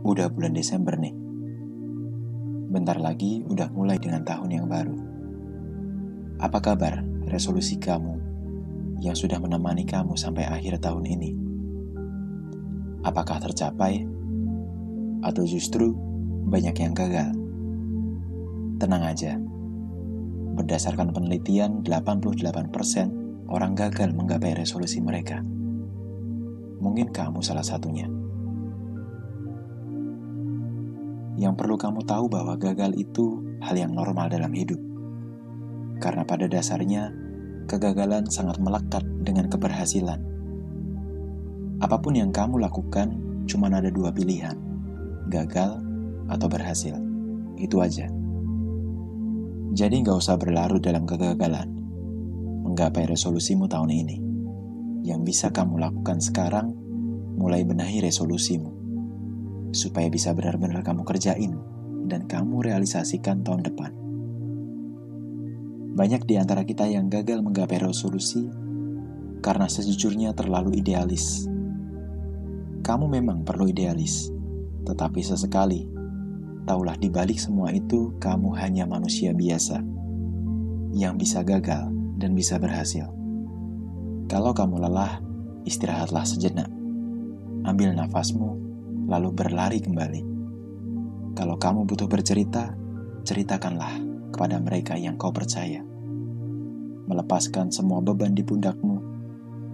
[0.00, 1.12] Udah bulan Desember nih.
[2.72, 4.96] Bentar lagi udah mulai dengan tahun yang baru.
[6.40, 8.16] Apa kabar resolusi kamu
[9.04, 11.30] yang sudah menemani kamu sampai akhir tahun ini?
[13.04, 14.08] Apakah tercapai?
[15.20, 15.92] Atau justru
[16.48, 17.36] banyak yang gagal?
[18.80, 19.36] Tenang aja.
[20.56, 25.44] Berdasarkan penelitian, 88% orang gagal menggapai resolusi mereka.
[26.80, 28.19] Mungkin kamu salah satunya.
[31.40, 34.76] Yang perlu kamu tahu bahwa gagal itu hal yang normal dalam hidup.
[35.96, 37.16] Karena pada dasarnya,
[37.64, 40.20] kegagalan sangat melekat dengan keberhasilan.
[41.80, 43.16] Apa pun yang kamu lakukan,
[43.48, 44.52] cuma ada dua pilihan,
[45.32, 45.80] gagal
[46.28, 47.00] atau berhasil.
[47.56, 48.12] Itu aja.
[49.72, 51.72] Jadi nggak usah berlarut dalam kegagalan.
[52.68, 54.16] Menggapai resolusimu tahun ini.
[55.08, 56.76] Yang bisa kamu lakukan sekarang,
[57.40, 58.79] mulai benahi resolusimu
[59.70, 61.54] supaya bisa benar-benar kamu kerjain
[62.10, 63.90] dan kamu realisasikan tahun depan.
[65.94, 68.46] Banyak di antara kita yang gagal menggapai resolusi
[69.42, 71.46] karena sejujurnya terlalu idealis.
[72.80, 74.30] Kamu memang perlu idealis,
[74.86, 75.86] tetapi sesekali,
[76.64, 79.82] taulah di balik semua itu kamu hanya manusia biasa
[80.94, 83.10] yang bisa gagal dan bisa berhasil.
[84.30, 85.18] Kalau kamu lelah,
[85.66, 86.70] istirahatlah sejenak.
[87.66, 88.69] Ambil nafasmu
[89.10, 90.22] lalu berlari kembali.
[91.34, 92.70] Kalau kamu butuh bercerita,
[93.26, 93.98] ceritakanlah
[94.30, 95.82] kepada mereka yang kau percaya.
[97.10, 99.02] Melepaskan semua beban di pundakmu,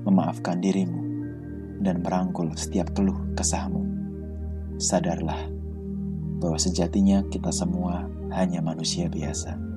[0.09, 1.01] memaafkan dirimu,
[1.85, 3.85] dan merangkul setiap keluh kesahmu.
[4.81, 5.53] Sadarlah
[6.41, 9.76] bahwa sejatinya kita semua hanya manusia biasa.